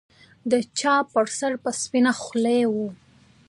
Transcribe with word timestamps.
د 0.51 0.53
چا 0.79 0.95
پر 1.11 1.25
سر 1.37 1.53
به 1.63 1.71
سپينه 1.81 2.11
خولۍ 2.21 2.61
وه. 2.73 2.87